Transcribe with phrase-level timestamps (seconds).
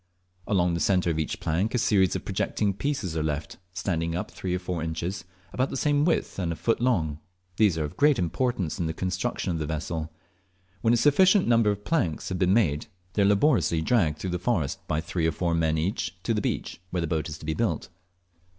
[0.47, 4.31] Along the centre of each plank a series of projecting pieces are left, standing up
[4.31, 7.19] three or four inches, about the same width, and a foot long;
[7.57, 10.11] these are of great importance in the construction of the vessel.
[10.81, 14.39] When a sufficient number of planks have been made, they are laboriously dragged through the
[14.39, 17.45] forest by three or four men each to the beach, where the boat is to
[17.45, 17.89] be built.